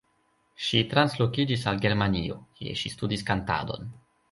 Ŝi 0.67 0.79
translokiĝis 0.93 1.67
al 1.73 1.83
Germanio, 1.85 2.39
kie 2.57 2.77
ŝi 2.83 2.95
studis 2.97 3.27
kantadon. 3.31 3.89